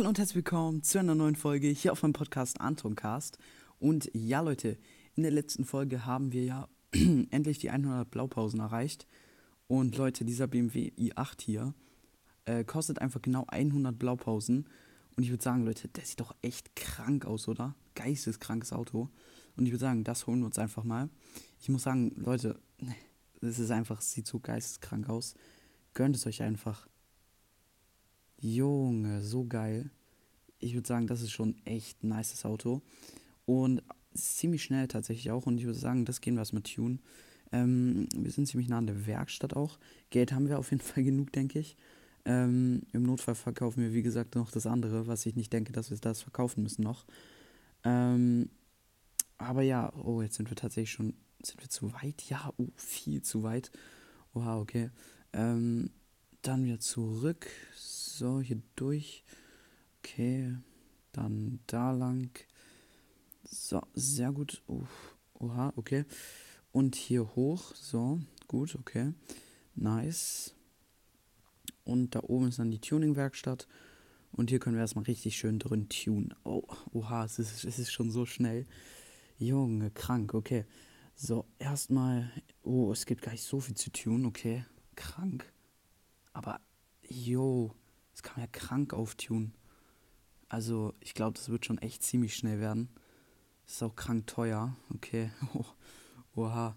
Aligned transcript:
Hallo 0.00 0.08
und 0.08 0.18
herzlich 0.18 0.36
willkommen 0.36 0.82
zu 0.82 0.98
einer 0.98 1.14
neuen 1.14 1.36
Folge 1.36 1.68
hier 1.68 1.92
auf 1.92 2.02
meinem 2.02 2.14
Podcast 2.14 2.58
Antoncast. 2.58 3.36
Und 3.78 4.10
ja, 4.14 4.40
Leute, 4.40 4.78
in 5.14 5.24
der 5.24 5.30
letzten 5.30 5.66
Folge 5.66 6.06
haben 6.06 6.32
wir 6.32 6.42
ja 6.42 6.68
endlich 7.30 7.58
die 7.58 7.68
100 7.68 8.10
Blaupausen 8.10 8.60
erreicht. 8.60 9.06
Und 9.66 9.98
Leute, 9.98 10.24
dieser 10.24 10.46
BMW 10.46 10.90
i8 10.96 11.42
hier 11.42 11.74
äh, 12.46 12.64
kostet 12.64 12.98
einfach 12.98 13.20
genau 13.20 13.44
100 13.48 13.98
Blaupausen. 13.98 14.70
Und 15.16 15.22
ich 15.22 15.28
würde 15.28 15.44
sagen, 15.44 15.66
Leute, 15.66 15.88
der 15.88 16.06
sieht 16.06 16.20
doch 16.20 16.34
echt 16.40 16.74
krank 16.74 17.26
aus, 17.26 17.46
oder? 17.46 17.74
Geisteskrankes 17.94 18.72
Auto. 18.72 19.10
Und 19.58 19.66
ich 19.66 19.72
würde 19.72 19.84
sagen, 19.84 20.02
das 20.02 20.26
holen 20.26 20.38
wir 20.38 20.46
uns 20.46 20.58
einfach 20.58 20.82
mal. 20.82 21.10
Ich 21.60 21.68
muss 21.68 21.82
sagen, 21.82 22.14
Leute, 22.16 22.58
es 23.42 23.58
ist 23.58 23.70
einfach, 23.70 24.00
es 24.00 24.12
sieht 24.12 24.26
so 24.26 24.40
geisteskrank 24.40 25.10
aus. 25.10 25.34
Gönnt 25.92 26.16
es 26.16 26.26
euch 26.26 26.40
einfach. 26.40 26.88
Junge, 28.40 29.22
so 29.22 29.44
geil. 29.44 29.90
Ich 30.58 30.74
würde 30.74 30.88
sagen, 30.88 31.06
das 31.06 31.22
ist 31.22 31.30
schon 31.30 31.56
echt 31.64 32.02
ein 32.02 32.08
nices 32.08 32.44
Auto. 32.44 32.82
Und 33.46 33.82
ziemlich 34.14 34.62
schnell 34.62 34.88
tatsächlich 34.88 35.30
auch. 35.30 35.46
Und 35.46 35.58
ich 35.58 35.64
würde 35.64 35.78
sagen, 35.78 36.04
das 36.04 36.20
gehen 36.20 36.34
wir 36.34 36.40
erstmal 36.40 36.62
tun. 36.62 37.00
Ähm, 37.52 38.08
wir 38.14 38.30
sind 38.30 38.46
ziemlich 38.46 38.68
nah 38.68 38.78
an 38.78 38.86
der 38.86 39.06
Werkstatt 39.06 39.54
auch. 39.54 39.78
Geld 40.10 40.32
haben 40.32 40.48
wir 40.48 40.58
auf 40.58 40.70
jeden 40.70 40.82
Fall 40.82 41.02
genug, 41.04 41.32
denke 41.32 41.58
ich. 41.58 41.76
Ähm, 42.24 42.82
Im 42.92 43.02
Notfall 43.02 43.34
verkaufen 43.34 43.82
wir, 43.82 43.92
wie 43.94 44.02
gesagt, 44.02 44.34
noch 44.34 44.50
das 44.50 44.66
andere, 44.66 45.06
was 45.06 45.26
ich 45.26 45.36
nicht 45.36 45.52
denke, 45.52 45.72
dass 45.72 45.90
wir 45.90 45.98
das 45.98 46.22
verkaufen 46.22 46.62
müssen 46.62 46.82
noch. 46.82 47.06
Ähm, 47.82 48.50
aber 49.38 49.62
ja, 49.62 49.92
oh, 50.04 50.20
jetzt 50.20 50.36
sind 50.36 50.50
wir 50.50 50.56
tatsächlich 50.56 50.92
schon, 50.92 51.14
sind 51.42 51.60
wir 51.60 51.70
zu 51.70 51.92
weit? 51.94 52.22
Ja, 52.28 52.52
oh, 52.58 52.68
viel 52.76 53.22
zu 53.22 53.42
weit. 53.42 53.70
Oha, 54.34 54.58
okay. 54.58 54.90
Ähm, 55.32 55.90
dann 56.42 56.64
wieder 56.64 56.78
zurück. 56.78 57.46
So, 58.20 58.42
hier 58.42 58.60
durch. 58.76 59.24
Okay, 60.00 60.54
dann 61.12 61.60
da 61.66 61.90
lang. 61.90 62.28
So, 63.44 63.80
sehr 63.94 64.30
gut. 64.30 64.62
Uff, 64.66 65.16
oha, 65.32 65.72
okay. 65.76 66.04
Und 66.70 66.96
hier 66.96 67.34
hoch. 67.34 67.74
So, 67.74 68.20
gut, 68.46 68.74
okay. 68.74 69.14
Nice. 69.74 70.54
Und 71.84 72.14
da 72.14 72.20
oben 72.24 72.48
ist 72.48 72.58
dann 72.58 72.70
die 72.70 72.78
Tuning-Werkstatt. 72.78 73.66
Und 74.32 74.50
hier 74.50 74.58
können 74.58 74.76
wir 74.76 74.82
erstmal 74.82 75.06
richtig 75.06 75.38
schön 75.38 75.58
drin 75.58 75.88
tunen. 75.88 76.34
Oh, 76.44 76.64
oha, 76.92 77.24
es 77.24 77.38
ist, 77.38 77.64
es 77.64 77.78
ist 77.78 77.90
schon 77.90 78.10
so 78.10 78.26
schnell. 78.26 78.66
Junge, 79.38 79.90
krank, 79.92 80.34
okay. 80.34 80.66
So, 81.14 81.46
erstmal. 81.58 82.30
Oh, 82.62 82.92
es 82.92 83.06
gibt 83.06 83.22
gar 83.22 83.32
nicht 83.32 83.44
so 83.44 83.60
viel 83.60 83.76
zu 83.76 83.90
tun, 83.90 84.26
okay. 84.26 84.66
Krank. 84.94 85.50
Aber, 86.34 86.60
yo, 87.08 87.74
es 88.20 88.22
kann 88.22 88.42
ja 88.42 88.48
krank 88.52 88.92
auftunen. 88.92 89.54
Also, 90.50 90.92
ich 91.00 91.14
glaube, 91.14 91.38
das 91.38 91.48
wird 91.48 91.64
schon 91.64 91.78
echt 91.78 92.02
ziemlich 92.02 92.36
schnell 92.36 92.60
werden. 92.60 92.90
Ist 93.66 93.82
auch 93.82 93.96
krank 93.96 94.26
teuer, 94.26 94.76
okay. 94.94 95.30
Oh, 95.54 95.64
oha. 96.42 96.76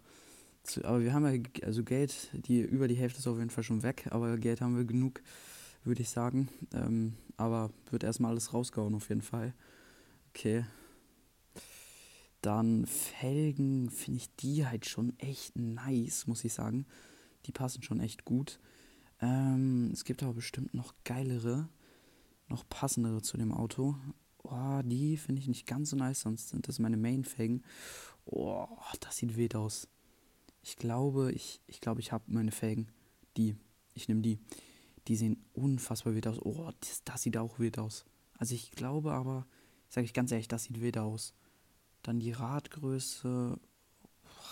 Aber 0.83 1.01
wir 1.01 1.11
haben 1.11 1.25
ja, 1.25 1.41
also 1.65 1.83
Geld, 1.83 2.29
die 2.31 2.61
über 2.61 2.87
die 2.87 2.95
Hälfte 2.95 3.19
ist 3.19 3.27
auf 3.27 3.37
jeden 3.37 3.49
Fall 3.49 3.65
schon 3.65 3.83
weg, 3.83 4.07
aber 4.11 4.37
Geld 4.37 4.61
haben 4.61 4.77
wir 4.77 4.85
genug, 4.85 5.21
würde 5.83 6.01
ich 6.01 6.09
sagen. 6.09 6.47
Ähm, 6.73 7.17
aber 7.35 7.71
wird 7.91 8.05
erstmal 8.05 8.31
alles 8.31 8.53
rausgehauen 8.53 8.95
auf 8.95 9.09
jeden 9.09 9.21
Fall. 9.21 9.53
Okay. 10.29 10.63
Dann 12.39 12.85
Felgen 12.85 13.89
finde 13.89 14.19
ich 14.19 14.33
die 14.37 14.65
halt 14.65 14.85
schon 14.85 15.19
echt 15.19 15.57
nice, 15.57 16.25
muss 16.25 16.45
ich 16.45 16.53
sagen. 16.53 16.85
Die 17.47 17.51
passen 17.51 17.83
schon 17.83 17.99
echt 17.99 18.23
gut. 18.23 18.59
Ähm, 19.23 19.91
es 19.93 20.03
gibt 20.03 20.21
aber 20.21 20.33
bestimmt 20.33 20.73
noch 20.73 20.93
geilere, 21.05 21.69
noch 22.49 22.67
passendere 22.67 23.21
zu 23.21 23.37
dem 23.37 23.53
Auto. 23.53 23.95
Oh, 24.43 24.81
die 24.83 25.15
finde 25.15 25.41
ich 25.41 25.47
nicht 25.47 25.65
ganz 25.65 25.91
so 25.91 25.95
nice, 25.95 26.19
sonst 26.19 26.49
sind 26.49 26.67
das 26.67 26.77
meine 26.77 26.97
Main-Felgen. 26.97 27.63
Oh, 28.25 28.67
das 28.99 29.15
sieht 29.15 29.37
wild 29.37 29.55
aus. 29.55 29.87
Ich 30.61 30.75
glaube, 30.75 31.31
ich, 31.31 31.61
ich 31.67 31.79
glaube, 31.79 32.01
ich 32.01 32.11
habe 32.11 32.25
meine 32.27 32.51
Felgen. 32.51 32.89
Die. 33.37 33.55
Ich 33.93 34.09
nehme 34.09 34.21
die. 34.21 34.39
Die 35.07 35.15
sehen 35.15 35.37
unfassbar 35.53 36.15
wild 36.15 36.27
aus. 36.27 36.39
Oh, 36.41 36.69
das, 36.81 37.03
das 37.05 37.21
sieht 37.21 37.37
auch 37.37 37.59
wild 37.59 37.79
aus. 37.79 38.03
Also 38.37 38.55
ich 38.55 38.71
glaube 38.71 39.13
aber, 39.13 39.47
sage 39.87 40.03
ich 40.03 40.13
ganz 40.13 40.33
ehrlich, 40.33 40.49
das 40.49 40.65
sieht 40.65 40.81
wild 40.81 40.97
aus. 40.97 41.33
Dann 42.01 42.19
die 42.19 42.31
Radgröße, 42.33 43.57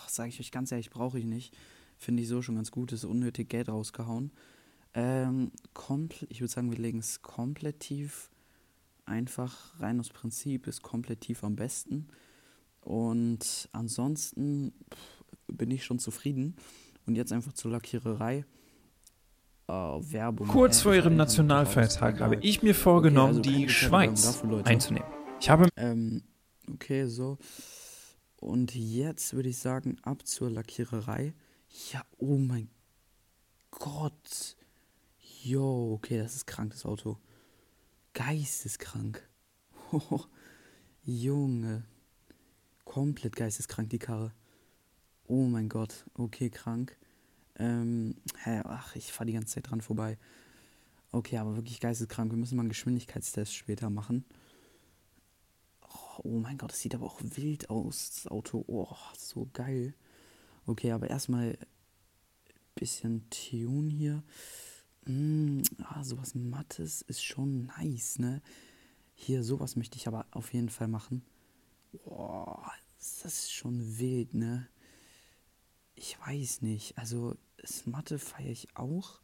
sage 0.07 0.29
ich 0.29 0.39
euch 0.39 0.51
ganz 0.51 0.71
ehrlich, 0.71 0.91
brauche 0.91 1.19
ich 1.19 1.25
nicht. 1.25 1.57
Finde 1.97 2.23
ich 2.23 2.29
so 2.29 2.41
schon 2.41 2.55
ganz 2.55 2.71
gut. 2.71 2.93
Ist 2.93 3.03
unnötig 3.03 3.49
Geld 3.49 3.67
rausgehauen. 3.67 4.31
Ähm, 4.93 5.51
ich 6.29 6.41
würde 6.41 6.51
sagen, 6.51 6.71
wir 6.71 6.77
legen 6.77 6.99
es 6.99 7.21
komplett 7.21 7.79
tief. 7.79 8.29
Einfach 9.05 9.79
rein 9.79 9.99
aus 9.99 10.09
Prinzip 10.09 10.67
ist 10.67 10.81
komplett 10.81 11.21
tief 11.21 11.43
am 11.43 11.55
besten. 11.55 12.07
Und 12.81 13.69
ansonsten 13.71 14.73
bin 15.47 15.71
ich 15.71 15.83
schon 15.83 15.99
zufrieden. 15.99 16.55
Und 17.05 17.15
jetzt 17.15 17.31
einfach 17.31 17.53
zur 17.53 17.71
Lackiererei. 17.71 18.45
Oh, 19.67 20.01
Werbung. 20.03 20.47
Kurz 20.47 20.79
äh, 20.79 20.83
vor 20.83 20.95
ihrem 20.95 21.15
Nationalfeiertag 21.15 22.19
habe 22.19 22.35
ich 22.37 22.61
mir 22.61 22.75
vorgenommen, 22.75 23.39
okay, 23.39 23.49
also 23.49 23.59
die 23.59 23.69
Schweiz 23.69 24.23
dafür, 24.23 24.65
einzunehmen. 24.65 25.07
Ich 25.39 25.49
habe. 25.49 25.69
Ähm, 25.77 26.23
okay, 26.73 27.05
so. 27.05 27.37
Und 28.37 28.75
jetzt 28.75 29.33
würde 29.33 29.49
ich 29.49 29.57
sagen, 29.59 29.97
ab 30.01 30.27
zur 30.27 30.49
Lackiererei. 30.49 31.33
Ja, 31.91 32.03
oh 32.17 32.37
mein 32.37 32.69
Gott. 33.69 34.57
Jo, 35.43 35.93
okay, 35.93 36.19
das 36.19 36.35
ist 36.35 36.45
krank, 36.45 36.71
das 36.71 36.85
Auto. 36.85 37.17
Geisteskrank. 38.13 39.27
Junge. 41.03 41.83
Komplett 42.85 43.35
geisteskrank, 43.35 43.89
die 43.89 43.97
Karre. 43.97 44.33
Oh 45.25 45.47
mein 45.47 45.67
Gott. 45.67 46.05
Okay, 46.13 46.51
krank. 46.51 46.95
Ähm, 47.57 48.17
hä, 48.43 48.61
ach, 48.65 48.95
ich 48.95 49.11
fahre 49.11 49.25
die 49.25 49.33
ganze 49.33 49.55
Zeit 49.55 49.71
dran 49.71 49.81
vorbei. 49.81 50.19
Okay, 51.11 51.37
aber 51.37 51.55
wirklich 51.55 51.79
geisteskrank. 51.79 52.31
Wir 52.31 52.37
müssen 52.37 52.55
mal 52.55 52.61
einen 52.61 52.69
Geschwindigkeitstest 52.69 53.55
später 53.55 53.89
machen. 53.89 54.25
Oh, 55.81 56.21
oh 56.23 56.39
mein 56.39 56.59
Gott, 56.59 56.71
das 56.71 56.81
sieht 56.81 56.93
aber 56.93 57.07
auch 57.07 57.19
wild 57.19 57.71
aus, 57.71 58.11
das 58.11 58.27
Auto. 58.27 58.63
Oh, 58.67 58.95
so 59.17 59.49
geil. 59.53 59.95
Okay, 60.67 60.91
aber 60.91 61.09
erstmal 61.09 61.57
bisschen 62.75 63.27
Tune 63.31 63.89
hier. 63.89 64.23
Mm, 65.05 65.61
ah, 65.83 66.03
sowas 66.03 66.35
Mattes 66.35 67.01
ist 67.01 67.23
schon 67.23 67.65
nice, 67.65 68.19
ne? 68.19 68.41
Hier, 69.15 69.43
sowas 69.43 69.75
möchte 69.75 69.97
ich 69.97 70.07
aber 70.07 70.25
auf 70.31 70.53
jeden 70.53 70.69
Fall 70.69 70.87
machen. 70.87 71.23
Boah, 71.91 72.71
das 72.97 73.25
ist 73.25 73.51
schon 73.51 73.97
wild, 73.99 74.33
ne? 74.33 74.67
Ich 75.95 76.19
weiß 76.19 76.61
nicht. 76.61 76.97
Also, 76.97 77.35
das 77.57 77.85
Matte 77.85 78.19
feiere 78.19 78.51
ich 78.51 78.75
auch. 78.75 79.21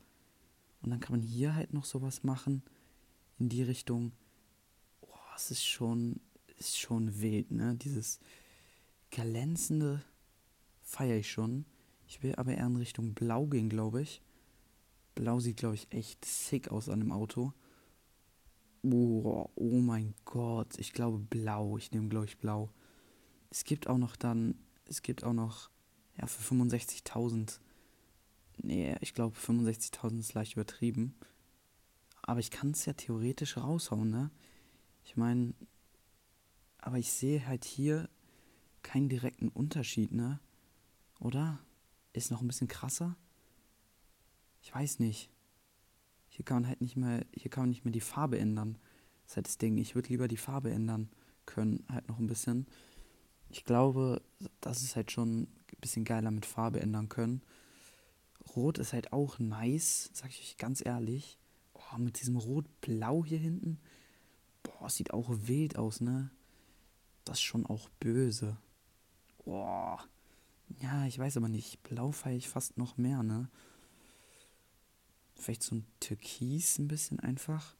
Und 0.82 0.92
dann 0.92 1.00
kann 1.00 1.14
man 1.14 1.22
hier 1.22 1.56
halt 1.56 1.74
noch 1.74 1.86
sowas 1.86 2.24
machen. 2.24 2.64
In 3.40 3.50
die 3.50 3.64
Richtung. 3.64 4.12
Boah, 5.02 5.34
es 5.36 5.52
ist 5.52 5.66
schon, 5.66 6.20
ist 6.58 6.80
schon 6.80 7.22
wild, 7.22 7.52
ne? 7.52 7.76
Dieses 7.76 8.20
glänzende 9.12 10.04
feiere 10.82 11.18
ich 11.18 11.32
schon. 11.32 11.66
Ich 12.08 12.24
will 12.24 12.36
aber 12.36 12.54
eher 12.54 12.66
in 12.66 12.78
Richtung 12.78 13.14
Blau 13.14 13.46
gehen, 13.46 13.70
glaube 13.70 14.02
ich. 14.02 14.22
Blau 15.18 15.40
sieht, 15.40 15.58
glaube 15.58 15.76
ich, 15.76 15.92
echt 15.92 16.24
sick 16.26 16.70
aus 16.70 16.90
an 16.90 17.00
dem 17.00 17.12
Auto. 17.12 17.54
Oh, 18.84 19.50
oh 19.56 19.80
mein 19.80 20.14
Gott. 20.26 20.78
Ich 20.78 20.94
glaube 20.94 21.20
Blau. 21.20 21.78
Ich 21.78 21.92
nehme, 21.92 22.10
glaube 22.10 22.26
ich, 22.26 22.38
Blau. 22.38 22.72
Es 23.50 23.64
gibt 23.64 23.88
auch 23.88 23.98
noch 23.98 24.16
dann, 24.16 24.56
es 24.86 25.02
gibt 25.02 25.24
auch 25.24 25.34
noch, 25.34 25.70
ja, 26.18 26.28
für 26.28 26.54
65.000. 26.54 27.60
Nee, 28.58 28.96
ich 29.02 29.14
glaube 29.14 29.36
65.000 29.38 30.20
ist 30.20 30.34
leicht 30.34 30.54
übertrieben. 30.54 31.16
Aber 32.22 32.40
ich 32.40 32.52
kann 32.52 32.72
es 32.72 32.86
ja 32.86 32.94
theoretisch 32.94 33.58
raushauen, 33.58 34.10
ne? 34.10 34.32
Ich 35.04 35.16
meine, 35.16 35.54
aber 36.80 36.98
ich 36.98 37.12
sehe 37.12 37.46
halt 37.48 37.66
hier 37.66 38.10
keinen 38.84 39.10
direkten 39.10 39.50
Unterschied, 39.50 40.12
ne? 40.12 40.40
Oder? 41.20 41.60
ist 42.18 42.32
noch 42.32 42.42
ein 42.42 42.48
bisschen 42.48 42.68
krasser. 42.68 43.16
Ich 44.68 44.76
weiß 44.76 45.00
nicht. 45.00 45.30
Hier 46.28 46.44
kann 46.44 46.64
man 46.64 46.68
halt 46.68 46.82
nicht 46.82 46.98
mehr, 46.98 47.26
hier 47.34 47.50
kann 47.50 47.64
man 47.64 47.70
nicht 47.70 47.86
mehr 47.86 47.94
die 47.94 48.02
Farbe 48.02 48.38
ändern. 48.38 48.78
Das 49.24 49.32
ist 49.32 49.36
halt 49.38 49.48
das 49.48 49.58
Ding. 49.58 49.78
Ich 49.78 49.96
würde 49.96 50.10
lieber 50.10 50.28
die 50.28 50.36
Farbe 50.36 50.72
ändern 50.72 51.08
können, 51.46 51.86
halt 51.90 52.10
noch 52.10 52.20
ein 52.20 52.28
bisschen. 52.28 52.68
Ich 53.50 53.64
glaube, 53.64 54.22
das 54.60 54.84
ist 54.84 54.98
halt 54.98 55.10
schon 55.10 55.44
ein 55.44 55.48
bisschen 55.80 56.04
geiler 56.04 56.32
mit 56.32 56.46
Farbe 56.46 56.82
ändern 56.82 57.08
können. 57.08 57.44
Rot 58.58 58.78
ist 58.78 58.92
halt 58.92 59.14
auch 59.14 59.40
nice, 59.40 60.10
sag 60.12 60.32
ich 60.32 60.42
euch 60.42 60.58
ganz 60.58 60.86
ehrlich. 60.86 61.40
Oh, 61.74 61.98
mit 61.98 62.20
diesem 62.20 62.36
Rot-Blau 62.36 63.24
hier 63.24 63.40
hinten. 63.40 63.80
Boah, 64.64 64.90
sieht 64.90 65.14
auch 65.14 65.30
wild 65.30 65.78
aus, 65.78 66.02
ne? 66.02 66.30
Das 67.24 67.38
ist 67.38 67.44
schon 67.44 67.66
auch 67.66 67.88
böse. 68.02 68.58
Boah. 69.46 70.04
Ja, 70.82 71.06
ich 71.06 71.18
weiß 71.18 71.38
aber 71.38 71.48
nicht. 71.48 71.82
Blau 71.84 72.12
feiere 72.12 72.36
ich 72.36 72.50
fast 72.50 72.78
noch 72.78 72.98
mehr, 72.98 73.24
ne? 73.24 73.50
Vielleicht 75.38 75.64
so 75.64 75.76
ein 75.76 75.86
Türkis 76.00 76.80
ein 76.80 76.88
bisschen 76.88 77.20
einfach. 77.20 77.76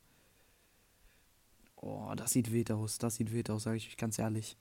Oh, 1.76 2.14
das 2.16 2.32
sieht 2.32 2.52
wild 2.52 2.72
aus. 2.72 2.98
Das 2.98 3.16
sieht 3.16 3.32
wild 3.32 3.50
aus, 3.50 3.64
sage 3.64 3.78
ich 3.78 3.88
euch 3.88 3.98
ganz 3.98 4.20
ehrlich. 4.20 4.58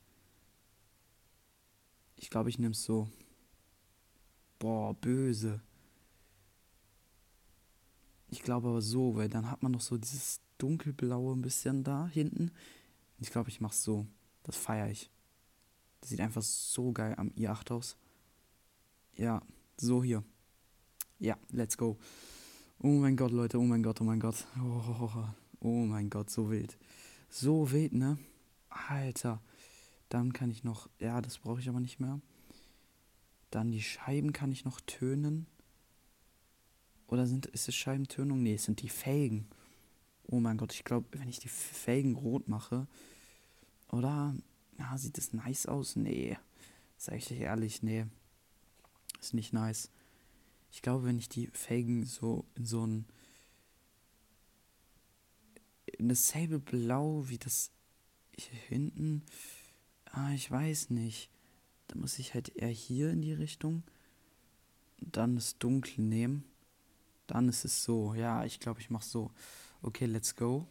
Ich 2.16 2.31
glaube, 2.31 2.48
ich 2.48 2.58
nehme 2.58 2.72
es 2.72 2.82
so. 2.82 3.08
Boah, 4.58 4.94
böse. 4.94 5.60
Ich 8.28 8.43
glaube 8.43 8.69
aber 8.69 8.82
so, 8.82 9.16
weil 9.16 9.28
dann 9.28 9.50
hat 9.50 9.62
man 9.62 9.72
noch 9.72 9.81
so 9.81 9.99
dieses 9.99 10.40
dunkelblaue 10.58 11.34
ein 11.34 11.42
bisschen 11.42 11.84
da 11.84 12.06
hinten. 12.08 12.50
Ich 13.19 13.31
glaube, 13.31 13.50
ich 13.50 13.60
mache 13.60 13.75
es 13.75 13.82
so. 13.82 14.06
Das 14.42 14.56
feiere 14.56 14.90
ich. 14.90 15.10
Das 16.00 16.10
sieht 16.10 16.20
einfach 16.20 16.42
so 16.42 16.92
geil 16.92 17.14
am 17.16 17.28
i8 17.31 17.72
aus. 17.72 17.96
Ja, 19.14 19.42
so 19.76 20.02
hier. 20.02 20.25
Ja, 21.19 21.38
let's 21.50 21.76
go. 21.76 21.99
Oh 22.78 22.88
mein 22.88 23.17
Gott, 23.17 23.32
Leute, 23.32 23.58
oh 23.58 23.62
mein 23.62 23.82
Gott, 23.82 24.00
oh 24.00 24.05
mein 24.05 24.20
Gott. 24.20 24.46
Oh, 24.58 24.82
oh, 25.00 25.25
oh, 25.61 25.87
mein 25.87 26.11
Gott, 26.11 26.28
so 26.31 26.50
wild. 26.50 26.76
So 27.31 27.73
wild, 27.73 27.94
ne? 27.94 28.19
Alter. 28.69 29.40
Dann 30.11 30.32
kann 30.34 30.50
ich 30.50 30.62
noch, 30.62 30.88
ja, 30.99 31.20
das 31.23 31.38
brauche 31.38 31.61
ich 31.61 31.69
aber 31.69 31.81
nicht 31.81 32.00
mehr. 32.00 32.20
Dann 33.50 33.70
die 33.70 33.82
Scheiben 33.82 34.34
kann 34.34 34.52
ich 34.52 34.67
noch 34.67 34.81
tönen. 34.82 35.46
Oder 37.08 37.26
sind, 37.26 37.46
ist 37.46 37.67
es 37.67 37.75
Scheibentönung? 37.75 38.43
Nee, 38.43 38.55
es 38.55 38.64
sind 38.64 38.82
die 38.82 38.90
Felgen. 38.90 39.46
Oh 40.28 40.38
mein 40.38 40.58
Gott, 40.58 40.75
ich 40.75 40.84
glaube, 40.84 41.06
wenn 41.12 41.28
ich 41.28 41.38
die 41.38 41.49
Felgen 41.49 42.14
rot 42.14 42.46
mache, 42.49 42.87
oder? 43.90 44.34
Ja, 44.78 44.99
sieht 44.99 45.17
das 45.17 45.32
nice 45.32 45.67
aus? 45.67 45.96
Nee. 45.96 46.37
Sag 46.99 47.17
ich 47.17 47.31
ehrlich, 47.32 47.82
nee. 47.82 48.06
Ist 49.20 49.32
nicht 49.32 49.52
nice. 49.52 49.90
Ich 50.76 50.82
glaube, 50.82 51.06
wenn 51.06 51.19
ich 51.19 51.31
die 51.31 51.46
Felgen 51.46 52.05
so 52.05 52.44
in 52.55 52.67
so 52.67 52.87
ein 52.87 53.06
in 55.87 56.11
dasselbe 56.11 56.58
Blau 56.58 57.25
wie 57.28 57.38
das 57.38 57.70
hier 58.38 58.61
hinten, 58.69 59.23
ah, 60.11 60.32
ich 60.34 60.50
weiß 60.50 60.90
nicht. 60.90 61.31
Da 61.87 61.96
muss 61.96 62.19
ich 62.19 62.34
halt 62.34 62.50
eher 62.56 62.69
hier 62.69 63.11
in 63.11 63.23
die 63.23 63.32
Richtung, 63.32 63.84
dann 64.99 65.37
das 65.37 65.56
Dunkel 65.56 66.05
nehmen. 66.05 66.44
Dann 67.26 67.49
ist 67.49 67.64
es 67.64 67.82
so. 67.82 68.12
Ja, 68.12 68.44
ich 68.44 68.61
glaube, 68.61 68.81
ich 68.81 68.90
mache 68.90 69.06
so. 69.06 69.31
Okay, 69.81 70.05
let's 70.05 70.37
go. 70.37 70.67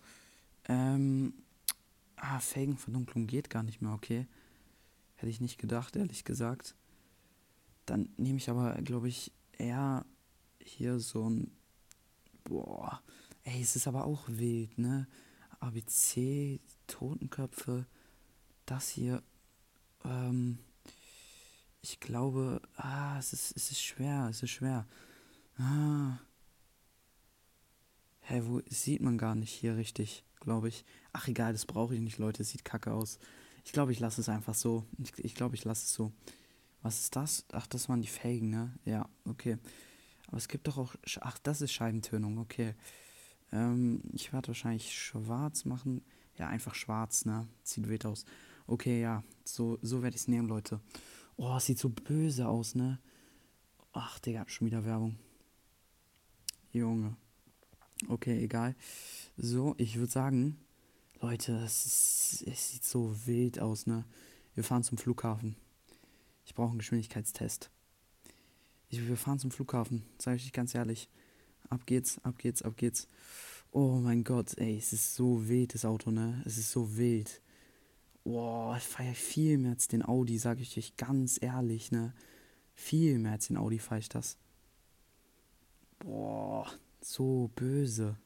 Ähm, 0.66 1.34
ah, 2.18 2.40
Felgenverdunklung 2.40 3.26
geht 3.26 3.50
gar 3.50 3.64
nicht 3.64 3.82
mehr, 3.82 3.94
okay. 3.94 4.28
Hätte 5.16 5.32
ich 5.32 5.42
nicht 5.42 5.58
gedacht, 5.58 5.96
ehrlich 5.96 6.26
gesagt. 6.26 6.76
Dann 7.88 8.10
nehme 8.18 8.38
ich 8.38 8.52
aber, 8.52 8.80
glaube 8.84 9.08
ich, 9.08 9.32
eher 9.58 10.06
hier 10.60 11.00
so 11.00 11.30
ein. 11.30 11.52
Boah. 12.44 13.02
Ey, 13.44 13.62
es 13.62 13.76
ist 13.76 13.88
aber 13.88 14.06
auch 14.06 14.24
wild, 14.28 14.78
ne? 14.78 15.08
ABC, 15.60 16.60
Totenköpfe. 16.88 17.86
Das 18.66 18.90
hier. 18.90 19.24
Ähm, 20.04 20.60
ich 21.82 22.00
glaube. 22.00 22.62
Ah, 22.76 23.18
es 23.20 23.34
ist, 23.34 23.56
es 23.56 23.72
ist 23.72 23.82
schwer, 23.82 24.28
es 24.30 24.44
ist 24.44 24.52
schwer. 24.52 24.88
Ah. 25.58 26.20
Hä, 28.22 28.42
wo 28.46 28.62
sieht 28.68 29.02
man 29.02 29.18
gar 29.20 29.36
nicht 29.36 29.52
hier 29.52 29.78
richtig, 29.78 30.26
glaube 30.40 30.68
ich. 30.70 30.84
Ach 31.14 31.28
egal, 31.28 31.54
das 31.54 31.68
brauche 31.68 31.94
ich 31.94 32.02
nicht, 32.02 32.18
Leute. 32.18 32.44
Sieht 32.44 32.66
kacke 32.66 32.92
aus. 32.92 33.20
Ich 33.64 33.72
glaube, 33.72 33.92
ich 33.92 34.00
lasse 34.00 34.22
es 34.22 34.30
einfach 34.30 34.56
so. 34.56 34.86
Ich, 34.98 35.14
ich 35.24 35.36
glaube, 35.36 35.56
ich 35.56 35.64
lasse 35.64 35.86
es 35.86 35.94
so. 35.94 36.12
Was 36.86 37.00
ist 37.00 37.16
das? 37.16 37.46
Ach, 37.52 37.66
das 37.66 37.90
waren 37.90 38.04
die 38.04 38.08
Felgen, 38.08 38.52
ne? 38.52 38.72
Ja, 38.86 39.10
okay. 39.28 39.58
Aber 40.28 40.38
es 40.38 40.48
gibt 40.48 40.68
doch 40.68 40.78
auch. 40.78 40.94
Ach, 41.22 41.40
das 41.40 41.62
ist 41.62 41.72
Scheibentönung, 41.72 42.38
okay. 42.38 42.76
Ähm, 43.52 44.04
ich 44.14 44.32
werde 44.32 44.50
wahrscheinlich 44.50 44.96
schwarz 44.96 45.66
machen. 45.66 46.06
Ja, 46.38 46.48
einfach 46.48 46.76
schwarz, 46.76 47.26
ne? 47.26 47.48
Sieht 47.64 47.90
wild 47.90 48.06
aus. 48.06 48.24
Okay, 48.68 49.02
ja. 49.02 49.24
So, 49.46 49.80
so 49.82 50.04
werde 50.04 50.16
ich 50.16 50.22
es 50.22 50.28
nehmen, 50.28 50.48
Leute. 50.48 50.80
Oh, 51.38 51.58
sieht 51.58 51.80
so 51.80 51.90
böse 51.90 52.48
aus, 52.48 52.76
ne? 52.76 53.00
Ach, 53.92 54.20
Digga, 54.20 54.48
schon 54.48 54.68
wieder 54.68 54.86
Werbung. 54.86 55.18
Junge. 56.72 57.18
Okay, 58.10 58.44
egal. 58.44 58.76
So, 59.38 59.74
ich 59.80 59.98
würde 59.98 60.12
sagen, 60.12 60.60
Leute, 61.20 61.58
es, 61.66 62.44
es 62.46 62.70
sieht 62.74 62.84
so 62.84 63.16
wild 63.26 63.60
aus, 63.60 63.88
ne? 63.88 64.06
Wir 64.54 64.64
fahren 64.64 64.84
zum 64.84 65.00
Flughafen. 65.00 65.56
Ich 66.56 66.58
brauche 66.58 66.70
einen 66.70 66.78
Geschwindigkeitstest. 66.78 67.70
Ich, 68.88 69.06
wir 69.06 69.18
fahren 69.18 69.40
zum 69.40 69.52
Flughafen, 69.52 70.06
sage 70.18 70.38
ich 70.38 70.54
ganz 70.54 70.74
ehrlich. 70.74 71.10
Ab 71.70 71.86
geht's, 71.86 72.18
ab 72.24 72.38
geht's, 72.38 72.62
ab 72.62 72.78
geht's. 72.78 73.10
Oh 73.72 73.96
mein 73.98 74.24
Gott, 74.24 74.58
ey, 74.58 74.78
es 74.78 74.94
ist 74.94 75.16
so 75.16 75.50
wild, 75.50 75.74
das 75.74 75.84
Auto, 75.84 76.12
ne? 76.12 76.42
Es 76.46 76.58
ist 76.58 76.72
so 76.72 76.96
wild. 76.96 77.42
Boah, 78.24 78.78
ich 78.78 78.86
feiere 78.86 79.16
viel 79.16 79.58
mehr 79.58 79.72
als 79.72 79.90
den 79.90 80.02
Audi, 80.02 80.38
sage 80.38 80.62
ich 80.62 80.78
euch 80.78 80.96
ganz 80.96 81.42
ehrlich, 81.42 81.92
ne? 81.92 82.14
Viel 82.74 83.20
mehr 83.20 83.34
als 83.34 83.48
den 83.48 83.58
Audi 83.58 83.78
feiere 83.78 84.00
ich 84.00 84.08
das. 84.08 84.38
Boah, 86.00 86.72
so 87.02 87.52
böse. 87.54 88.18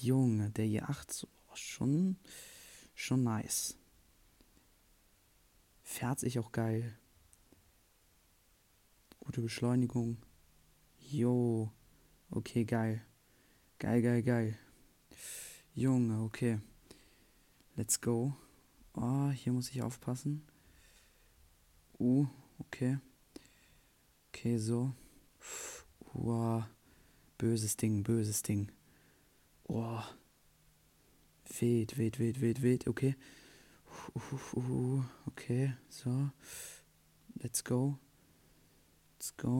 Junge, 0.00 0.50
der 0.50 0.66
i8 0.66 1.12
so, 1.12 1.28
schon, 1.54 2.16
schon 2.96 3.22
nice. 3.22 3.76
Fährt 5.84 6.18
sich 6.18 6.40
auch 6.40 6.50
geil. 6.50 6.98
Gute 9.34 9.42
Beschleunigung. 9.42 10.16
Jo. 11.10 11.68
Okay, 12.30 12.64
geil. 12.64 13.02
Geil, 13.80 14.00
geil, 14.00 14.22
geil. 14.22 14.58
Junge, 15.74 16.22
okay. 16.22 16.60
Let's 17.74 18.00
go. 18.00 18.32
Oh, 18.92 19.30
hier 19.30 19.52
muss 19.52 19.70
ich 19.70 19.82
aufpassen. 19.82 20.44
Uh, 21.98 22.28
okay. 22.60 22.98
Okay, 24.28 24.56
so. 24.56 24.92
Wow. 26.12 26.66
Böses 27.36 27.76
Ding, 27.76 28.04
böses 28.04 28.40
Ding. 28.40 28.70
Oh. 29.68 30.00
Wild, 31.58 31.98
wild, 31.98 32.20
wild, 32.20 32.40
wild, 32.40 32.62
wild. 32.62 32.86
Okay. 32.86 33.16
Uh, 34.14 34.20
uh, 34.20 34.60
uh, 34.60 35.02
okay, 35.26 35.74
so. 35.88 36.30
Let's 37.42 37.64
go. 37.64 37.98
Let's 39.24 39.30
go. 39.30 39.52